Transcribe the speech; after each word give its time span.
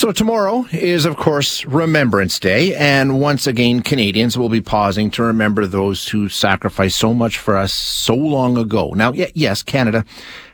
So 0.00 0.12
tomorrow 0.12 0.64
is, 0.72 1.04
of 1.04 1.18
course, 1.18 1.66
Remembrance 1.66 2.38
Day, 2.38 2.74
and 2.74 3.20
once 3.20 3.46
again, 3.46 3.82
Canadians 3.82 4.38
will 4.38 4.48
be 4.48 4.62
pausing 4.62 5.10
to 5.10 5.22
remember 5.22 5.66
those 5.66 6.08
who 6.08 6.30
sacrificed 6.30 6.98
so 6.98 7.12
much 7.12 7.36
for 7.36 7.54
us 7.54 7.74
so 7.74 8.14
long 8.14 8.56
ago. 8.56 8.94
Now, 8.96 9.12
yes, 9.12 9.62
Canada 9.62 10.06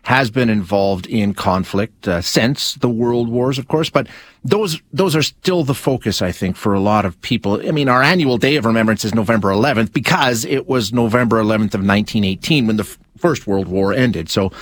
has 0.03 0.33
been 0.33 0.51
involved 0.51 1.07
in 1.07 1.33
conflict 1.33 2.09
uh, 2.09 2.23
since 2.23 2.75
the 2.75 2.89
World 2.89 3.29
Wars, 3.29 3.57
of 3.57 3.69
course, 3.69 3.89
but 3.89 4.09
those 4.43 4.83
those 4.93 5.15
are 5.15 5.23
still 5.23 5.63
the 5.63 5.75
focus, 5.75 6.23
I 6.23 6.33
think, 6.33 6.57
for 6.57 6.75
a 6.75 6.81
lot 6.81 7.05
of 7.05 7.21
people. 7.21 7.65
I 7.65 7.71
mean, 7.71 7.89
our 7.89 8.03
annual 8.03 8.39
Day 8.39 8.57
of 8.57 8.65
Remembrance 8.65 9.05
is 9.05 9.15
November 9.15 9.51
11th 9.51 9.93
because 9.93 10.45
it 10.45 10.67
was 10.67 10.93
November 10.93 11.37
11th 11.37 11.75
of 11.75 11.87
1918 11.87 12.67
when 12.67 12.79
the 12.79 12.97
First 13.19 13.47
World 13.47 13.69
War 13.69 13.93
ended. 13.93 14.29
So, 14.29 14.53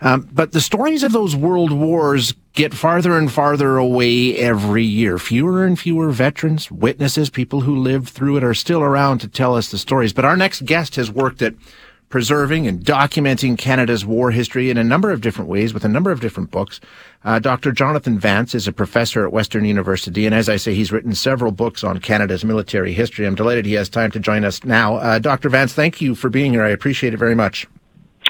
um, 0.00 0.28
but 0.32 0.52
the 0.52 0.60
stories 0.60 1.02
of 1.02 1.12
those 1.12 1.36
world 1.36 1.72
wars 1.72 2.34
get 2.54 2.74
farther 2.74 3.18
and 3.18 3.30
farther 3.30 3.76
away 3.76 4.36
every 4.36 4.84
year. 4.84 5.18
Fewer 5.18 5.64
and 5.64 5.78
fewer 5.78 6.10
veterans, 6.10 6.70
witnesses, 6.70 7.30
people 7.30 7.60
who 7.60 7.76
lived 7.76 8.08
through 8.08 8.38
it 8.38 8.44
are 8.44 8.54
still 8.54 8.82
around 8.82 9.18
to 9.18 9.28
tell 9.28 9.54
us 9.54 9.70
the 9.70 9.78
stories. 9.78 10.12
But 10.12 10.24
our 10.24 10.36
next 10.36 10.64
guest 10.64 10.96
has 10.96 11.10
worked 11.10 11.42
at 11.42 11.54
preserving 12.08 12.66
and 12.66 12.84
documenting 12.84 13.58
Canada's 13.58 14.06
war 14.06 14.30
history 14.30 14.70
in 14.70 14.78
a 14.78 14.84
number 14.84 15.10
of 15.10 15.20
different 15.20 15.50
ways 15.50 15.74
with 15.74 15.84
a 15.84 15.88
number 15.88 16.10
of 16.10 16.20
different 16.20 16.50
books. 16.50 16.80
Uh, 17.24 17.38
Dr. 17.38 17.72
Jonathan 17.72 18.18
Vance 18.18 18.54
is 18.54 18.68
a 18.68 18.72
professor 18.72 19.26
at 19.26 19.32
Western 19.32 19.64
University, 19.64 20.24
and 20.24 20.34
as 20.34 20.48
I 20.48 20.56
say, 20.56 20.74
he's 20.74 20.92
written 20.92 21.14
several 21.14 21.50
books 21.50 21.82
on 21.82 21.98
Canada's 21.98 22.44
military 22.44 22.92
history. 22.92 23.26
I'm 23.26 23.34
delighted 23.34 23.66
he 23.66 23.74
has 23.74 23.88
time 23.88 24.12
to 24.12 24.20
join 24.20 24.44
us 24.44 24.62
now. 24.64 24.96
Uh, 24.96 25.18
Dr. 25.18 25.48
Vance, 25.48 25.72
thank 25.72 26.00
you 26.00 26.14
for 26.14 26.30
being 26.30 26.52
here. 26.52 26.62
I 26.62 26.70
appreciate 26.70 27.12
it 27.12 27.18
very 27.18 27.34
much. 27.34 27.66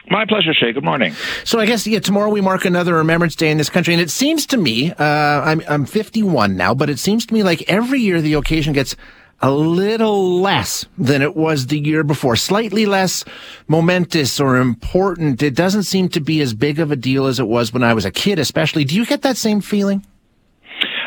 My 0.09 0.25
pleasure, 0.25 0.55
Shay. 0.55 0.73
Good 0.73 0.85
morning. 0.85 1.15
So 1.45 1.59
I 1.59 1.67
guess 1.67 1.87
yeah, 1.87 1.99
tomorrow 1.99 2.31
we 2.31 2.41
mark 2.41 2.65
another 2.65 2.95
Remembrance 2.95 3.35
Day 3.35 3.51
in 3.51 3.59
this 3.59 3.69
country, 3.69 3.93
and 3.93 4.01
it 4.01 4.11
seems 4.11 4.47
to 4.47 4.57
me, 4.57 4.93
uh, 4.93 5.05
I'm 5.05 5.63
I'm 5.69 5.85
51 5.85 6.57
now, 6.57 6.75
but 6.75 6.89
it 6.89 6.99
seems 6.99 7.27
to 7.27 7.35
me 7.35 7.43
like 7.43 7.65
every 7.69 8.01
year 8.01 8.21
the 8.21 8.35
occasion 8.35 8.73
gets 8.73 8.95
a 9.41 9.51
little 9.51 10.41
less 10.41 10.87
than 10.97 11.23
it 11.23 11.37
was 11.37 11.67
the 11.67 11.79
year 11.79 12.03
before, 12.03 12.37
slightly 12.37 12.87
less 12.87 13.25
momentous 13.69 14.41
or 14.41 14.57
important. 14.57 15.43
It 15.43 15.55
doesn't 15.55 15.83
seem 15.83 16.09
to 16.11 16.21
be 16.21 16.41
as 16.41 16.55
big 16.55 16.79
of 16.79 16.91
a 16.91 16.97
deal 16.97 17.27
as 17.27 17.39
it 17.39 17.47
was 17.47 17.73
when 17.73 17.83
I 17.83 17.93
was 17.93 18.05
a 18.05 18.11
kid, 18.11 18.39
especially. 18.39 18.85
Do 18.85 18.95
you 18.95 19.05
get 19.05 19.23
that 19.23 19.37
same 19.37 19.61
feeling? 19.61 20.07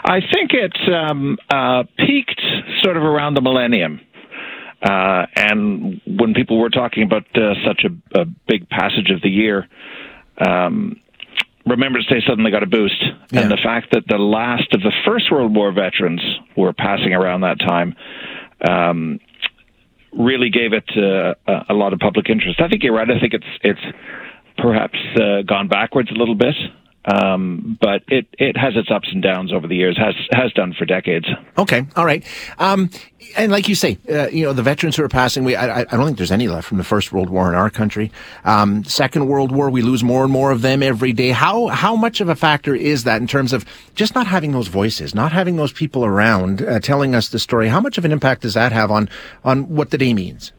I 0.03 0.19
think 0.21 0.51
it 0.53 0.75
um, 0.93 1.37
uh, 1.49 1.83
peaked 1.97 2.41
sort 2.83 2.97
of 2.97 3.03
around 3.03 3.35
the 3.35 3.41
millennium. 3.41 4.01
Uh, 4.81 5.25
and 5.35 6.01
when 6.05 6.33
people 6.33 6.57
were 6.57 6.69
talking 6.69 7.03
about 7.03 7.25
uh, 7.35 7.53
such 7.65 7.83
a, 7.83 8.21
a, 8.21 8.25
big 8.47 8.69
passage 8.69 9.11
of 9.13 9.21
the 9.21 9.29
year, 9.29 9.67
um, 10.37 10.95
Remembrance 11.65 12.07
Day 12.07 12.21
suddenly 12.25 12.49
got 12.49 12.63
a 12.63 12.67
boost. 12.67 13.03
Yeah. 13.31 13.41
And 13.41 13.51
the 13.51 13.59
fact 13.61 13.87
that 13.91 14.03
the 14.07 14.17
last 14.17 14.73
of 14.73 14.81
the 14.81 14.93
First 15.05 15.31
World 15.31 15.53
War 15.53 15.73
veterans 15.73 16.21
were 16.55 16.71
passing 16.71 17.13
around 17.13 17.41
that 17.41 17.59
time 17.59 17.95
um, 18.67 19.19
really 20.13 20.49
gave 20.49 20.71
it 20.73 20.89
uh, 20.97 21.63
a 21.69 21.73
lot 21.73 21.93
of 21.93 21.99
public 21.99 22.29
interest. 22.29 22.61
I 22.61 22.67
think 22.69 22.83
you're 22.83 22.95
right. 22.95 23.09
I 23.09 23.19
think 23.19 23.33
it's 23.33 23.45
it's 23.63 23.97
perhaps 24.57 24.97
uh, 25.15 25.41
gone 25.43 25.67
backwards 25.67 26.09
a 26.11 26.15
little 26.15 26.35
bit. 26.35 26.55
Um, 27.05 27.77
but 27.79 28.03
it, 28.09 28.27
it 28.33 28.57
has 28.57 28.75
its 28.75 28.91
ups 28.91 29.07
and 29.11 29.23
downs 29.23 29.53
over 29.53 29.67
the 29.67 29.75
years, 29.75 29.97
has 29.97 30.15
has 30.31 30.51
done 30.51 30.73
for 30.77 30.85
decades. 30.85 31.27
Okay, 31.57 31.85
all 31.95 32.05
right. 32.05 32.23
Um, 32.57 32.89
and 33.37 33.51
like 33.51 33.69
you 33.69 33.75
say, 33.75 33.97
uh, 34.11 34.27
you 34.27 34.45
know, 34.45 34.53
the 34.53 34.63
veterans 34.63 34.97
who 34.97 35.03
are 35.03 35.09
passing, 35.09 35.45
we 35.45 35.55
I, 35.55 35.81
I, 35.81 35.83
don't 35.85 36.05
think 36.05 36.17
there's 36.17 36.31
any 36.31 36.49
left 36.49 36.67
from 36.67 36.77
the 36.77 36.83
First 36.83 37.13
World 37.13 37.29
War 37.29 37.47
in 37.47 37.55
our 37.55 37.69
country. 37.69 38.11
Um, 38.43 38.83
Second 38.83 39.27
World 39.27 39.51
War, 39.51 39.69
we 39.69 39.81
lose 39.81 40.03
more 40.03 40.23
and 40.23 40.31
more 40.31 40.51
of 40.51 40.61
them 40.61 40.83
every 40.83 41.13
day. 41.13 41.29
How 41.29 41.67
how 41.67 41.95
much 41.95 42.19
of 42.19 42.27
a 42.27 42.35
factor 42.35 42.75
is 42.75 43.05
that 43.05 43.21
in 43.21 43.27
terms 43.27 43.53
of 43.53 43.65
just 43.95 44.13
not 44.13 44.27
having 44.27 44.51
those 44.51 44.67
voices, 44.67 45.15
not 45.15 45.31
having 45.31 45.55
those 45.55 45.71
people 45.71 46.03
around 46.03 46.61
uh, 46.61 46.79
telling 46.79 47.15
us 47.15 47.29
the 47.29 47.39
story? 47.39 47.69
How 47.69 47.79
much 47.79 47.97
of 47.97 48.03
an 48.03 48.11
impact 48.11 48.41
does 48.41 48.55
that 48.55 48.73
have 48.73 48.91
on 48.91 49.09
on 49.45 49.69
what 49.69 49.91
the 49.91 49.97
day 49.97 50.13
means? 50.13 50.51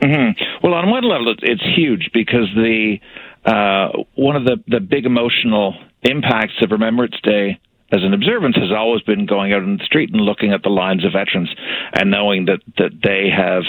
Mm-hmm. 0.00 0.64
Well, 0.64 0.74
on 0.74 0.88
one 0.88 1.04
level, 1.04 1.34
it's 1.42 1.64
huge 1.76 2.10
because 2.14 2.48
the 2.54 2.98
uh, 3.44 3.88
one 4.14 4.36
of 4.36 4.44
the, 4.44 4.62
the 4.66 4.80
big 4.80 5.06
emotional 5.06 5.74
impacts 6.02 6.54
of 6.62 6.70
Remembrance 6.70 7.16
Day 7.22 7.60
as 7.92 8.02
an 8.02 8.14
observance 8.14 8.56
has 8.56 8.70
always 8.70 9.02
been 9.02 9.26
going 9.26 9.52
out 9.52 9.62
in 9.62 9.76
the 9.76 9.84
street 9.84 10.10
and 10.12 10.20
looking 10.20 10.52
at 10.52 10.62
the 10.62 10.68
lines 10.68 11.04
of 11.04 11.12
veterans 11.12 11.50
and 11.92 12.10
knowing 12.10 12.46
that, 12.46 12.60
that 12.78 12.92
they 13.02 13.28
have 13.30 13.64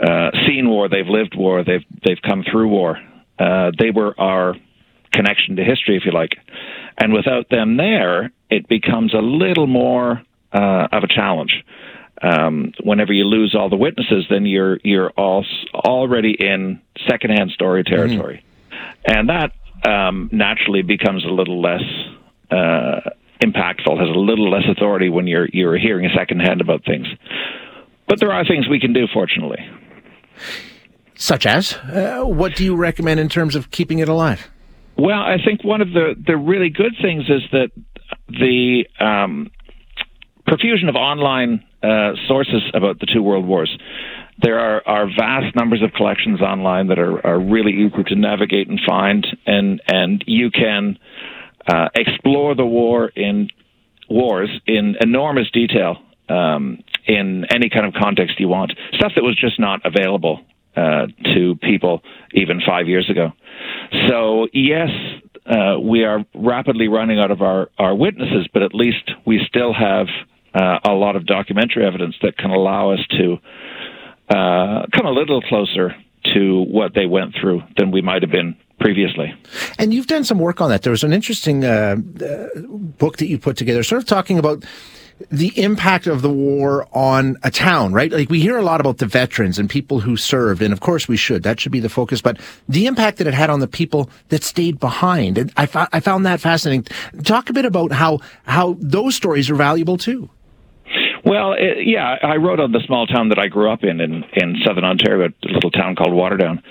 uh, 0.00 0.30
seen 0.46 0.68
war, 0.68 0.88
they've 0.88 1.06
lived 1.06 1.34
war, 1.36 1.64
they've 1.64 1.84
they've 2.04 2.20
come 2.22 2.44
through 2.50 2.68
war. 2.68 2.98
Uh, 3.38 3.70
they 3.78 3.90
were 3.90 4.18
our 4.20 4.54
connection 5.12 5.56
to 5.56 5.64
history, 5.64 5.96
if 5.96 6.04
you 6.04 6.12
like. 6.12 6.32
And 6.98 7.12
without 7.12 7.48
them 7.48 7.76
there, 7.76 8.32
it 8.50 8.68
becomes 8.68 9.14
a 9.14 9.18
little 9.18 9.66
more 9.66 10.22
uh, 10.52 10.88
of 10.92 11.02
a 11.04 11.08
challenge. 11.08 11.64
Um, 12.20 12.72
whenever 12.82 13.12
you 13.12 13.24
lose 13.24 13.54
all 13.54 13.68
the 13.68 13.76
witnesses, 13.76 14.26
then 14.28 14.44
you're 14.44 14.78
you're 14.84 15.10
all, 15.10 15.44
already 15.74 16.36
in 16.38 16.80
secondhand 17.08 17.50
story 17.52 17.82
territory. 17.82 18.36
Mm-hmm 18.36 18.48
and 19.04 19.28
that 19.28 19.52
um, 19.84 20.28
naturally 20.32 20.82
becomes 20.82 21.24
a 21.24 21.28
little 21.28 21.60
less 21.60 21.82
uh, 22.50 23.00
impactful, 23.42 23.98
has 23.98 24.08
a 24.08 24.18
little 24.18 24.50
less 24.50 24.64
authority 24.68 25.08
when 25.08 25.26
you're 25.26 25.48
you're 25.52 25.78
hearing 25.78 26.08
secondhand 26.16 26.60
about 26.60 26.84
things. 26.84 27.06
But 28.06 28.20
there 28.20 28.32
are 28.32 28.44
things 28.44 28.68
we 28.68 28.80
can 28.80 28.92
do, 28.92 29.06
fortunately. 29.12 29.58
Such 31.14 31.46
as, 31.46 31.74
uh, 31.74 32.22
what 32.24 32.56
do 32.56 32.64
you 32.64 32.74
recommend 32.74 33.20
in 33.20 33.28
terms 33.28 33.54
of 33.54 33.70
keeping 33.70 34.00
it 34.00 34.08
alive? 34.08 34.50
Well, 34.96 35.20
I 35.20 35.36
think 35.44 35.64
one 35.64 35.80
of 35.80 35.88
the 35.92 36.14
the 36.26 36.36
really 36.36 36.68
good 36.68 36.94
things 37.00 37.24
is 37.28 37.42
that 37.52 37.70
the 38.28 38.84
um, 39.00 39.50
profusion 40.46 40.88
of 40.88 40.96
online 40.96 41.64
uh, 41.82 42.12
sources 42.28 42.62
about 42.74 43.00
the 43.00 43.06
two 43.06 43.22
world 43.22 43.46
wars 43.46 43.76
there 44.40 44.58
are, 44.58 44.82
are 44.86 45.06
vast 45.06 45.54
numbers 45.54 45.82
of 45.82 45.92
collections 45.92 46.40
online 46.40 46.88
that 46.88 46.98
are, 46.98 47.24
are 47.26 47.38
really 47.38 47.72
easy 47.72 48.02
to 48.06 48.14
navigate 48.14 48.68
and 48.68 48.80
find, 48.86 49.26
and 49.46 49.80
and 49.86 50.24
you 50.26 50.50
can 50.50 50.98
uh, 51.66 51.88
explore 51.94 52.54
the 52.54 52.64
war 52.64 53.08
in 53.08 53.48
wars 54.08 54.50
in 54.66 54.96
enormous 55.00 55.50
detail 55.50 55.96
um, 56.28 56.82
in 57.06 57.46
any 57.50 57.68
kind 57.68 57.86
of 57.86 57.94
context 57.94 58.40
you 58.40 58.48
want. 58.48 58.72
Stuff 58.94 59.12
that 59.16 59.22
was 59.22 59.36
just 59.36 59.58
not 59.58 59.80
available 59.84 60.40
uh, 60.76 61.06
to 61.34 61.56
people 61.56 62.02
even 62.32 62.60
five 62.66 62.88
years 62.88 63.08
ago. 63.10 63.32
So 64.08 64.48
yes, 64.52 64.88
uh, 65.46 65.78
we 65.80 66.04
are 66.04 66.24
rapidly 66.34 66.88
running 66.88 67.18
out 67.18 67.30
of 67.30 67.42
our, 67.42 67.68
our 67.78 67.94
witnesses, 67.94 68.48
but 68.52 68.62
at 68.62 68.74
least 68.74 69.10
we 69.26 69.40
still 69.46 69.72
have 69.74 70.06
uh, 70.54 70.78
a 70.84 70.92
lot 70.92 71.16
of 71.16 71.26
documentary 71.26 71.84
evidence 71.84 72.14
that 72.22 72.36
can 72.36 72.50
allow 72.50 72.90
us 72.92 73.00
to 73.10 73.38
uh, 74.32 74.86
come 74.92 75.06
a 75.06 75.10
little 75.10 75.42
closer 75.42 75.94
to 76.34 76.62
what 76.62 76.94
they 76.94 77.06
went 77.06 77.34
through 77.40 77.62
than 77.76 77.90
we 77.90 78.00
might 78.00 78.22
have 78.22 78.30
been 78.30 78.56
previously. 78.80 79.34
And 79.78 79.92
you've 79.92 80.06
done 80.06 80.24
some 80.24 80.38
work 80.38 80.60
on 80.60 80.70
that. 80.70 80.82
There 80.82 80.90
was 80.90 81.04
an 81.04 81.12
interesting 81.12 81.64
uh, 81.64 81.96
uh, 81.96 82.46
book 82.98 83.18
that 83.18 83.26
you 83.26 83.38
put 83.38 83.56
together, 83.56 83.82
sort 83.82 84.02
of 84.02 84.08
talking 84.08 84.38
about 84.38 84.64
the 85.30 85.52
impact 85.60 86.06
of 86.06 86.22
the 86.22 86.30
war 86.30 86.88
on 86.92 87.36
a 87.42 87.50
town, 87.50 87.92
right? 87.92 88.10
Like 88.10 88.28
we 88.28 88.40
hear 88.40 88.56
a 88.56 88.62
lot 88.62 88.80
about 88.80 88.98
the 88.98 89.06
veterans 89.06 89.58
and 89.58 89.68
people 89.68 90.00
who 90.00 90.16
served, 90.16 90.62
and 90.62 90.72
of 90.72 90.80
course 90.80 91.06
we 91.06 91.16
should. 91.16 91.42
That 91.42 91.60
should 91.60 91.72
be 91.72 91.80
the 91.80 91.88
focus. 91.88 92.20
But 92.20 92.40
the 92.68 92.86
impact 92.86 93.18
that 93.18 93.26
it 93.26 93.34
had 93.34 93.50
on 93.50 93.60
the 93.60 93.68
people 93.68 94.10
that 94.28 94.42
stayed 94.42 94.80
behind, 94.80 95.38
and 95.38 95.52
I, 95.56 95.88
I 95.92 96.00
found 96.00 96.26
that 96.26 96.40
fascinating. 96.40 96.86
Talk 97.22 97.50
a 97.50 97.52
bit 97.52 97.64
about 97.64 97.92
how 97.92 98.20
how 98.46 98.76
those 98.80 99.14
stories 99.14 99.50
are 99.50 99.54
valuable 99.54 99.96
too. 99.96 100.28
Well, 101.24 101.52
it, 101.52 101.86
yeah, 101.86 102.16
I 102.22 102.36
wrote 102.36 102.58
on 102.58 102.72
the 102.72 102.80
small 102.86 103.06
town 103.06 103.28
that 103.28 103.38
I 103.38 103.48
grew 103.48 103.70
up 103.70 103.84
in 103.84 104.00
in, 104.00 104.24
in 104.32 104.56
southern 104.64 104.84
Ontario, 104.84 105.28
a 105.28 105.48
little 105.48 105.70
town 105.70 105.94
called 105.94 106.10
Waterdown, 106.10 106.62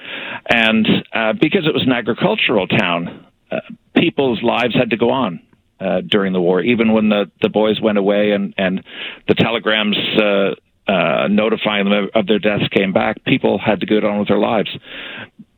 and 0.50 0.88
uh, 1.14 1.34
because 1.40 1.66
it 1.66 1.74
was 1.74 1.84
an 1.84 1.94
agricultural 1.94 2.68
town, 2.68 3.26
uh, 3.50 3.60
people's 3.96 4.42
lives 4.44 4.76
had 4.76 4.90
to 4.90 4.98
go 4.98 5.12
on. 5.12 5.42
Uh, 5.80 6.00
during 6.08 6.32
the 6.32 6.40
war, 6.40 6.62
even 6.62 6.94
when 6.94 7.10
the, 7.10 7.32
the 7.42 7.50
boys 7.50 7.82
went 7.82 7.98
away 7.98 8.34
and, 8.34 8.54
and 8.56 8.84
the 9.28 9.34
telegrams 9.34 9.98
uh, 10.22 10.52
uh, 10.88 11.28
notifying 11.28 11.90
them 11.90 12.08
of 12.14 12.28
their 12.28 12.38
deaths 12.38 12.68
came 12.72 12.94
back, 12.94 13.24
people 13.26 13.58
had 13.58 13.80
to 13.80 13.88
go 13.88 13.98
on 14.08 14.20
with 14.20 14.28
their 14.28 14.38
lives. 14.38 14.70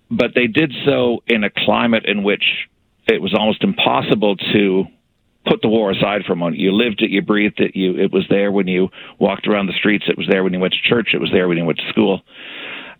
But 0.09 0.31
they 0.33 0.47
did 0.47 0.71
so 0.85 1.23
in 1.27 1.43
a 1.43 1.49
climate 1.49 2.05
in 2.05 2.23
which 2.23 2.69
it 3.05 3.21
was 3.21 3.33
almost 3.33 3.65
impossible 3.65 4.37
to 4.37 4.85
put 5.45 5.61
the 5.61 5.67
war 5.67 5.91
aside 5.91 6.21
for 6.25 6.33
a 6.33 6.35
moment. 6.35 6.57
You 6.57 6.71
lived 6.71 7.01
it, 7.01 7.09
you 7.09 7.21
breathed 7.21 7.59
it. 7.59 7.75
You 7.75 7.97
it 7.97 8.11
was 8.11 8.25
there 8.29 8.51
when 8.51 8.67
you 8.67 8.89
walked 9.19 9.47
around 9.47 9.67
the 9.67 9.73
streets. 9.73 10.05
It 10.07 10.17
was 10.17 10.27
there 10.29 10.43
when 10.43 10.53
you 10.53 10.59
went 10.59 10.73
to 10.73 10.89
church. 10.89 11.09
It 11.13 11.19
was 11.19 11.31
there 11.31 11.47
when 11.47 11.57
you 11.57 11.65
went 11.65 11.79
to 11.79 11.89
school. 11.89 12.21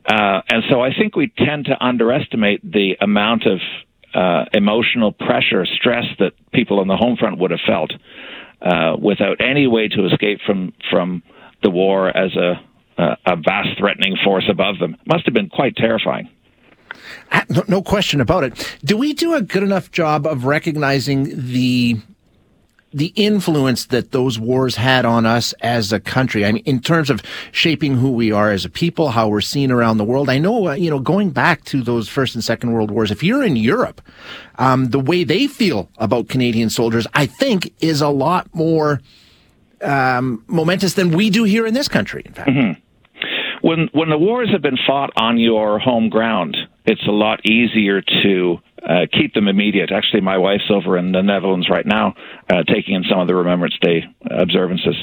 Uh, 0.05 0.41
and 0.49 0.63
so 0.69 0.81
I 0.81 0.93
think 0.93 1.15
we 1.15 1.31
tend 1.37 1.65
to 1.65 1.77
underestimate 1.83 2.61
the 2.61 2.97
amount 2.99 3.45
of 3.45 3.59
uh, 4.13 4.45
emotional 4.53 5.11
pressure, 5.13 5.65
stress 5.65 6.03
that 6.19 6.33
people 6.51 6.79
on 6.79 6.87
the 6.87 6.97
home 6.97 7.15
front 7.17 7.39
would 7.39 7.51
have 7.51 7.61
felt 7.65 7.91
uh, 8.61 8.95
without 9.01 9.39
any 9.39 9.65
way 9.67 9.87
to 9.87 10.05
escape 10.07 10.39
from 10.45 10.73
from 10.89 11.23
the 11.61 11.69
war 11.69 12.15
as 12.15 12.35
a 12.35 12.61
a 12.97 13.35
vast 13.35 13.77
threatening 13.79 14.15
force 14.23 14.45
above 14.49 14.77
them. 14.79 14.95
Must 15.07 15.25
have 15.25 15.33
been 15.33 15.49
quite 15.49 15.75
terrifying. 15.75 16.29
No, 17.49 17.63
no 17.67 17.81
question 17.81 18.21
about 18.21 18.43
it. 18.43 18.77
Do 18.83 18.97
we 18.97 19.13
do 19.13 19.33
a 19.33 19.41
good 19.41 19.63
enough 19.63 19.91
job 19.91 20.27
of 20.27 20.45
recognizing 20.45 21.31
the 21.35 21.97
the 22.93 23.13
influence 23.15 23.85
that 23.87 24.11
those 24.11 24.39
wars 24.39 24.75
had 24.75 25.05
on 25.05 25.25
us 25.25 25.53
as 25.61 25.91
a 25.91 25.99
country. 25.99 26.45
I 26.45 26.51
mean, 26.51 26.63
in 26.65 26.79
terms 26.79 27.09
of 27.09 27.21
shaping 27.51 27.97
who 27.97 28.11
we 28.11 28.31
are 28.31 28.51
as 28.51 28.65
a 28.65 28.69
people, 28.69 29.09
how 29.09 29.27
we're 29.27 29.41
seen 29.41 29.71
around 29.71 29.97
the 29.97 30.03
world. 30.03 30.29
I 30.29 30.37
know, 30.37 30.69
uh, 30.69 30.73
you 30.73 30.89
know, 30.89 30.99
going 30.99 31.31
back 31.31 31.63
to 31.65 31.81
those 31.81 32.07
first 32.07 32.35
and 32.35 32.43
second 32.43 32.71
world 32.71 32.91
wars, 32.91 33.11
if 33.11 33.23
you're 33.23 33.43
in 33.43 33.55
Europe, 33.55 34.01
um, 34.59 34.89
the 34.89 34.99
way 34.99 35.23
they 35.23 35.47
feel 35.47 35.89
about 35.97 36.29
Canadian 36.29 36.69
soldiers, 36.69 37.07
I 37.13 37.25
think, 37.25 37.73
is 37.79 38.01
a 38.01 38.09
lot 38.09 38.53
more 38.53 39.01
um, 39.81 40.43
momentous 40.47 40.93
than 40.93 41.11
we 41.11 41.29
do 41.29 41.43
here 41.43 41.65
in 41.65 41.73
this 41.73 41.87
country. 41.87 42.23
In 42.25 42.33
fact. 42.33 42.49
Mm-hmm. 42.49 42.79
When 43.67 43.89
when 43.93 44.09
the 44.09 44.17
wars 44.17 44.49
have 44.51 44.61
been 44.61 44.77
fought 44.85 45.11
on 45.15 45.37
your 45.39 45.79
home 45.79 46.09
ground, 46.09 46.57
it's 46.85 47.07
a 47.07 47.11
lot 47.11 47.45
easier 47.45 48.01
to 48.01 48.59
uh, 48.87 49.05
keep 49.11 49.33
them 49.33 49.47
immediate. 49.47 49.91
Actually, 49.91 50.21
my 50.21 50.37
wife's 50.37 50.69
over 50.69 50.97
in 50.97 51.11
the 51.11 51.21
Netherlands 51.21 51.69
right 51.69 51.85
now, 51.85 52.15
uh, 52.49 52.63
taking 52.63 52.95
in 52.95 53.03
some 53.09 53.19
of 53.19 53.27
the 53.27 53.35
Remembrance 53.35 53.75
Day 53.81 54.03
observances. 54.29 54.95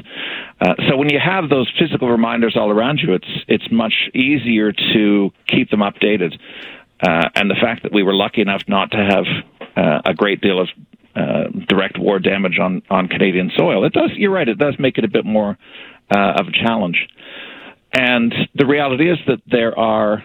Uh, 0.60 0.74
so 0.88 0.96
when 0.96 1.08
you 1.08 1.18
have 1.18 1.48
those 1.48 1.70
physical 1.78 2.08
reminders 2.10 2.56
all 2.56 2.70
around 2.70 3.00
you, 3.02 3.14
it's 3.14 3.28
it's 3.48 3.70
much 3.70 3.94
easier 4.14 4.72
to 4.72 5.30
keep 5.46 5.70
them 5.70 5.80
updated. 5.80 6.34
Uh, 7.02 7.30
and 7.34 7.48
the 7.48 7.56
fact 7.60 7.84
that 7.84 7.92
we 7.92 8.02
were 8.02 8.14
lucky 8.14 8.42
enough 8.42 8.62
not 8.68 8.90
to 8.90 8.98
have 8.98 9.24
uh, 9.76 10.02
a 10.04 10.14
great 10.14 10.42
deal 10.42 10.60
of 10.60 10.68
uh, 11.16 11.44
direct 11.66 11.98
war 11.98 12.18
damage 12.18 12.58
on 12.58 12.82
on 12.90 13.08
Canadian 13.08 13.50
soil, 13.56 13.84
it 13.84 13.94
does. 13.94 14.10
You're 14.14 14.32
right. 14.32 14.48
It 14.48 14.58
does 14.58 14.76
make 14.78 14.98
it 14.98 15.04
a 15.04 15.08
bit 15.08 15.24
more 15.24 15.56
of 16.10 16.48
a 16.48 16.52
challenge. 16.52 17.06
And 17.92 18.34
the 18.54 18.66
reality 18.66 19.10
is 19.10 19.18
that 19.26 19.40
there 19.46 19.78
are 19.78 20.24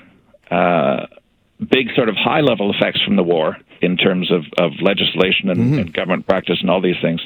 big 1.69 1.87
sort 1.95 2.09
of 2.09 2.15
high 2.15 2.41
level 2.41 2.73
effects 2.73 3.01
from 3.03 3.15
the 3.15 3.23
war 3.23 3.57
in 3.81 3.97
terms 3.97 4.31
of, 4.31 4.43
of 4.57 4.71
legislation 4.81 5.49
and, 5.49 5.59
mm-hmm. 5.59 5.79
and 5.79 5.93
government 5.93 6.27
practice 6.27 6.57
and 6.61 6.69
all 6.69 6.81
these 6.81 6.99
things. 7.01 7.21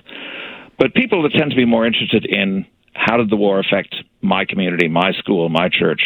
But 0.77 0.93
people 0.93 1.23
that 1.23 1.33
tend 1.33 1.51
to 1.51 1.57
be 1.57 1.65
more 1.65 1.85
interested 1.85 2.25
in 2.25 2.65
how 2.93 3.17
did 3.17 3.29
the 3.29 3.35
war 3.35 3.59
affect 3.59 3.95
my 4.21 4.45
community, 4.45 4.87
my 4.87 5.11
school, 5.13 5.49
my 5.49 5.69
church, 5.69 6.01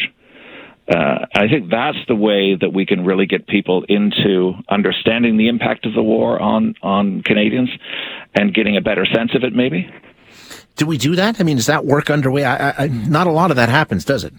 uh, 0.88 1.26
I 1.34 1.48
think 1.48 1.70
that's 1.70 1.98
the 2.08 2.16
way 2.16 2.56
that 2.60 2.74
we 2.74 2.86
can 2.86 3.06
really 3.06 3.26
get 3.26 3.48
people 3.48 3.86
into 3.88 4.54
understanding 4.68 5.38
the 5.38 5.48
impact 5.48 5.86
of 5.86 5.94
the 5.94 6.04
war 6.04 6.40
on 6.42 6.76
on 6.82 7.24
Canadians 7.24 7.70
and 8.36 8.54
getting 8.54 8.76
a 8.76 8.82
better 8.82 9.06
sense 9.06 9.34
of 9.34 9.44
it. 9.44 9.54
Maybe. 9.54 9.90
Do 10.76 10.86
we 10.86 10.98
do 10.98 11.16
that? 11.16 11.40
I 11.40 11.44
mean, 11.44 11.58
is 11.58 11.68
that 11.68 11.86
work 11.86 12.10
underway? 12.10 12.44
I, 12.44 12.72
I, 12.72 12.88
not 12.88 13.28
a 13.28 13.32
lot 13.32 13.52
of 13.52 13.58
that 13.58 13.70
happens, 13.70 14.04
does 14.04 14.24
it? 14.24 14.34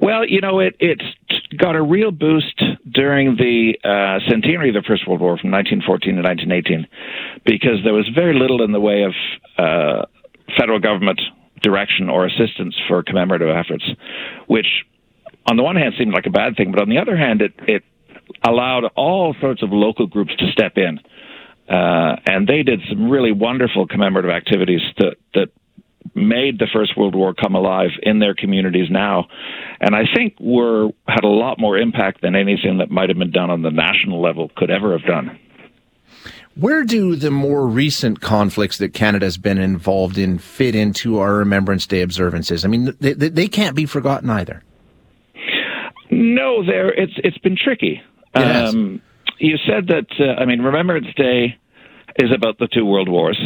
Well, 0.00 0.24
you 0.24 0.40
know, 0.40 0.60
it 0.60 0.76
it's 0.78 1.02
got 1.56 1.76
a 1.76 1.82
real 1.82 2.10
boost 2.10 2.62
during 2.90 3.36
the 3.36 3.74
uh, 3.84 4.18
centenary 4.28 4.68
of 4.68 4.74
the 4.74 4.86
First 4.86 5.06
World 5.08 5.20
War 5.20 5.38
from 5.38 5.50
1914 5.50 6.16
to 6.16 6.22
1918 6.22 6.86
because 7.44 7.82
there 7.84 7.94
was 7.94 8.08
very 8.14 8.38
little 8.38 8.62
in 8.62 8.72
the 8.72 8.80
way 8.80 9.02
of 9.02 9.12
uh, 9.56 10.06
federal 10.58 10.78
government 10.78 11.20
direction 11.62 12.08
or 12.08 12.26
assistance 12.26 12.74
for 12.86 13.02
commemorative 13.02 13.48
efforts, 13.48 13.84
which 14.46 14.66
on 15.46 15.56
the 15.56 15.62
one 15.62 15.76
hand 15.76 15.94
seemed 15.98 16.12
like 16.12 16.26
a 16.26 16.30
bad 16.30 16.56
thing, 16.56 16.70
but 16.70 16.80
on 16.82 16.88
the 16.88 16.98
other 16.98 17.16
hand, 17.16 17.40
it, 17.40 17.54
it 17.66 17.82
allowed 18.44 18.84
all 18.96 19.34
sorts 19.40 19.62
of 19.62 19.70
local 19.72 20.06
groups 20.06 20.34
to 20.36 20.50
step 20.52 20.76
in. 20.76 21.00
Uh, 21.68 22.16
and 22.26 22.46
they 22.46 22.62
did 22.62 22.80
some 22.88 23.10
really 23.10 23.32
wonderful 23.32 23.86
commemorative 23.86 24.30
activities 24.30 24.80
that, 24.98 25.16
that 25.34 25.48
made 26.18 26.58
the 26.58 26.68
First 26.72 26.96
World 26.96 27.14
War 27.14 27.34
come 27.34 27.54
alive 27.54 27.90
in 28.02 28.18
their 28.18 28.34
communities 28.34 28.88
now, 28.90 29.28
and 29.80 29.94
I 29.94 30.02
think 30.14 30.34
were 30.40 30.88
had 31.06 31.24
a 31.24 31.28
lot 31.28 31.58
more 31.58 31.78
impact 31.78 32.20
than 32.22 32.34
anything 32.34 32.78
that 32.78 32.90
might 32.90 33.08
have 33.08 33.18
been 33.18 33.30
done 33.30 33.50
on 33.50 33.62
the 33.62 33.70
national 33.70 34.20
level 34.20 34.50
could 34.56 34.70
ever 34.70 34.96
have 34.96 35.06
done. 35.06 35.38
Where 36.54 36.82
do 36.82 37.14
the 37.14 37.30
more 37.30 37.68
recent 37.68 38.20
conflicts 38.20 38.78
that 38.78 38.92
Canada's 38.92 39.36
been 39.36 39.58
involved 39.58 40.18
in 40.18 40.38
fit 40.38 40.74
into 40.74 41.20
our 41.20 41.36
Remembrance 41.36 41.86
Day 41.86 42.02
observances? 42.02 42.64
I 42.64 42.68
mean, 42.68 42.96
they, 42.98 43.12
they 43.12 43.46
can't 43.46 43.76
be 43.76 43.86
forgotten 43.86 44.28
either. 44.28 44.64
No, 46.10 46.64
there 46.64 46.92
it's 46.92 47.12
it's 47.22 47.38
been 47.38 47.56
tricky. 47.56 48.02
Um, 48.34 49.02
you 49.38 49.56
said 49.66 49.88
that. 49.88 50.06
Uh, 50.18 50.40
I 50.40 50.46
mean, 50.46 50.60
Remembrance 50.60 51.06
Day 51.16 51.58
is 52.16 52.30
about 52.34 52.58
the 52.58 52.66
two 52.66 52.84
world 52.84 53.08
wars. 53.08 53.38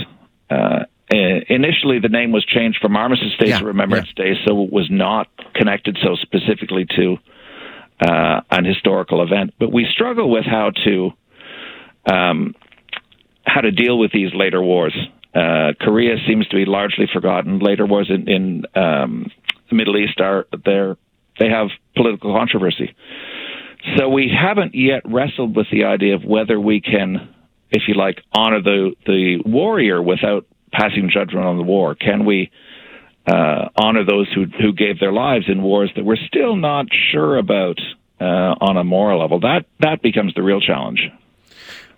Uh, 0.48 0.84
initially, 1.16 1.98
the 1.98 2.08
name 2.08 2.32
was 2.32 2.44
changed 2.44 2.78
from 2.80 2.96
Armistice 2.96 3.36
Day 3.38 3.48
yeah, 3.48 3.58
to 3.58 3.66
Remembrance 3.66 4.08
yeah. 4.16 4.24
Day, 4.24 4.32
so 4.46 4.62
it 4.64 4.72
was 4.72 4.88
not 4.90 5.28
connected 5.54 5.98
so 6.02 6.16
specifically 6.16 6.86
to 6.96 7.16
uh, 8.00 8.40
an 8.50 8.64
historical 8.64 9.22
event. 9.22 9.54
But 9.58 9.72
we 9.72 9.86
struggle 9.92 10.30
with 10.30 10.44
how 10.44 10.70
to 10.84 11.10
um, 12.10 12.54
how 13.44 13.60
to 13.60 13.70
deal 13.70 13.98
with 13.98 14.12
these 14.12 14.32
later 14.34 14.62
wars. 14.62 14.96
Uh, 15.34 15.72
Korea 15.80 16.16
seems 16.26 16.46
to 16.48 16.56
be 16.56 16.64
largely 16.64 17.06
forgotten. 17.12 17.58
Later 17.58 17.86
wars 17.86 18.10
in, 18.10 18.28
in 18.28 18.64
um, 18.74 19.30
the 19.70 19.76
Middle 19.76 19.96
East 19.96 20.20
are 20.20 20.46
there. 20.64 20.96
They 21.38 21.48
have 21.48 21.68
political 21.96 22.34
controversy. 22.34 22.94
So 23.96 24.08
we 24.08 24.30
haven't 24.30 24.74
yet 24.74 25.02
wrestled 25.04 25.56
with 25.56 25.66
the 25.72 25.84
idea 25.84 26.14
of 26.14 26.24
whether 26.24 26.60
we 26.60 26.80
can, 26.80 27.34
if 27.70 27.82
you 27.88 27.94
like, 27.94 28.22
honor 28.32 28.62
the 28.62 28.92
the 29.06 29.42
warrior 29.44 30.00
without 30.00 30.46
passing 30.72 31.10
judgment 31.12 31.46
on 31.46 31.56
the 31.56 31.62
war? 31.62 31.94
Can 31.94 32.24
we 32.24 32.50
uh, 33.26 33.68
honor 33.76 34.04
those 34.04 34.28
who 34.34 34.46
who 34.60 34.72
gave 34.72 34.98
their 34.98 35.12
lives 35.12 35.44
in 35.48 35.62
wars 35.62 35.90
that 35.96 36.04
we're 36.04 36.16
still 36.26 36.56
not 36.56 36.86
sure 37.12 37.36
about 37.36 37.78
uh, 38.20 38.24
on 38.60 38.76
a 38.76 38.84
moral 38.84 39.20
level? 39.20 39.40
That 39.40 39.66
that 39.80 40.02
becomes 40.02 40.34
the 40.34 40.42
real 40.42 40.60
challenge. 40.60 41.08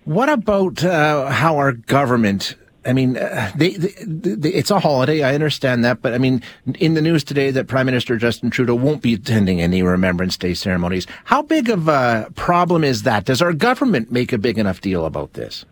What 0.05 0.29
about 0.29 0.85
uh, 0.85 1.31
how 1.31 1.56
our 1.56 1.73
government? 1.73 2.56
I 2.87 2.93
mean, 2.93 3.17
uh, 3.17 3.50
they, 3.56 3.71
they, 3.71 3.94
they, 4.05 4.50
it's 4.50 4.71
a 4.71 4.79
holiday. 4.79 5.23
I 5.23 5.35
understand 5.35 5.87
that, 5.87 6.03
but 6.03 6.12
I 6.12 6.19
mean, 6.19 6.43
in 6.79 6.93
the 6.93 7.00
news 7.00 7.25
today 7.25 7.50
that 7.53 7.67
Prime 7.67 7.87
Minister 7.87 8.19
Justin 8.19 8.50
Trudeau 8.50 8.75
won't 8.75 9.00
be 9.00 9.15
attending 9.15 9.62
any 9.62 9.82
Remembrance 9.82 10.37
Day 10.37 10.53
ceremonies. 10.53 11.06
How 11.25 11.41
big 11.41 11.70
of 11.70 11.88
a 11.88 12.31
problem 12.35 12.85
is 12.85 13.05
that? 13.05 13.25
Does 13.25 13.41
our 13.41 13.55
government 13.55 14.12
make 14.12 14.35
a 14.35 14.38
big 14.38 14.59
enough 14.59 14.82
deal 14.82 15.06
about 15.06 15.32
this? 15.32 15.65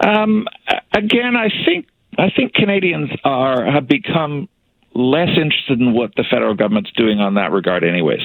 Um, 0.00 0.46
again, 0.92 1.36
I 1.36 1.48
think 1.64 1.86
I 2.18 2.30
think 2.30 2.54
Canadians 2.54 3.10
are 3.24 3.64
have 3.70 3.86
become 3.88 4.48
less 4.96 5.28
interested 5.28 5.78
in 5.78 5.92
what 5.92 6.14
the 6.16 6.24
federal 6.30 6.54
government's 6.54 6.90
doing 6.92 7.20
on 7.20 7.34
that 7.34 7.52
regard, 7.52 7.84
anyways. 7.84 8.22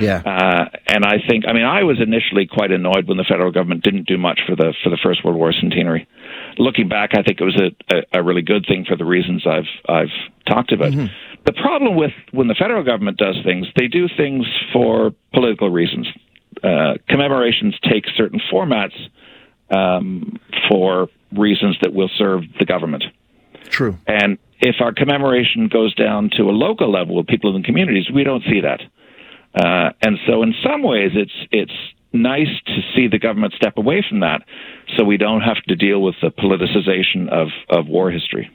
Yeah. 0.00 0.22
Uh, 0.24 0.64
and 0.88 1.04
I 1.04 1.16
think, 1.28 1.44
I 1.46 1.52
mean, 1.52 1.64
I 1.64 1.82
was 1.82 2.00
initially 2.00 2.46
quite 2.46 2.70
annoyed 2.70 3.06
when 3.06 3.18
the 3.18 3.24
federal 3.28 3.52
government 3.52 3.84
didn't 3.84 4.06
do 4.06 4.16
much 4.16 4.40
for 4.48 4.56
the 4.56 4.72
for 4.82 4.88
the 4.88 4.98
First 5.02 5.24
World 5.24 5.36
War 5.36 5.52
centenary. 5.52 6.08
Looking 6.58 6.88
back, 6.88 7.10
I 7.12 7.22
think 7.22 7.40
it 7.40 7.44
was 7.44 7.60
a, 7.60 7.94
a, 7.94 8.20
a 8.20 8.22
really 8.22 8.40
good 8.40 8.64
thing 8.66 8.86
for 8.88 8.96
the 8.96 9.04
reasons 9.04 9.46
I've 9.46 9.68
I've 9.88 10.14
talked 10.46 10.72
about. 10.72 10.92
Mm-hmm. 10.92 11.12
The 11.44 11.52
problem 11.52 11.96
with 11.96 12.12
when 12.32 12.48
the 12.48 12.56
federal 12.58 12.82
government 12.82 13.18
does 13.18 13.36
things, 13.44 13.66
they 13.76 13.86
do 13.86 14.08
things 14.16 14.46
for 14.72 15.12
political 15.34 15.70
reasons. 15.70 16.08
Uh, 16.64 16.94
commemorations 17.08 17.74
take 17.82 18.04
certain 18.16 18.40
formats 18.50 18.96
um, 19.70 20.38
for 20.68 21.08
reasons 21.32 21.76
that 21.82 21.92
will 21.92 22.10
serve 22.16 22.42
the 22.58 22.64
government. 22.64 23.04
True. 23.68 23.98
And 24.06 24.38
if 24.60 24.76
our 24.80 24.92
commemoration 24.92 25.68
goes 25.68 25.94
down 25.94 26.30
to 26.36 26.44
a 26.44 26.52
local 26.52 26.90
level 26.90 27.16
with 27.16 27.26
people 27.26 27.54
in 27.54 27.62
the 27.62 27.66
communities, 27.66 28.06
we 28.12 28.24
don't 28.24 28.42
see 28.44 28.60
that. 28.60 28.80
Uh, 29.54 29.92
and 30.02 30.18
so, 30.26 30.42
in 30.42 30.54
some 30.62 30.82
ways, 30.82 31.12
it's 31.14 31.32
it's 31.50 31.72
nice 32.12 32.48
to 32.66 32.80
see 32.94 33.08
the 33.08 33.18
government 33.18 33.54
step 33.54 33.78
away 33.78 34.04
from 34.06 34.20
that, 34.20 34.42
so 34.96 35.04
we 35.04 35.16
don't 35.16 35.40
have 35.40 35.62
to 35.68 35.76
deal 35.76 36.02
with 36.02 36.14
the 36.20 36.28
politicization 36.28 37.28
of 37.30 37.48
of 37.70 37.86
war 37.86 38.10
history. 38.10 38.50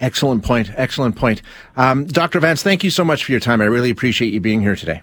Excellent 0.00 0.44
point. 0.44 0.70
Excellent 0.76 1.16
point. 1.16 1.42
Um, 1.76 2.06
Dr. 2.06 2.40
Vance, 2.40 2.62
thank 2.62 2.84
you 2.84 2.90
so 2.90 3.04
much 3.04 3.24
for 3.24 3.32
your 3.32 3.40
time. 3.40 3.60
I 3.60 3.66
really 3.66 3.90
appreciate 3.90 4.32
you 4.32 4.40
being 4.40 4.62
here 4.62 4.76
today. 4.76 5.02